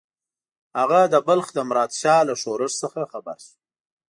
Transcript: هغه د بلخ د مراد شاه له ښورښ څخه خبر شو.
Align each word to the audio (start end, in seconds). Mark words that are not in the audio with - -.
هغه 0.79 1.01
د 1.13 1.15
بلخ 1.27 1.47
د 1.53 1.57
مراد 1.69 1.91
شاه 2.01 2.21
له 2.29 2.33
ښورښ 2.41 2.73
څخه 2.83 2.99
خبر 3.11 3.37
شو. 3.45 3.55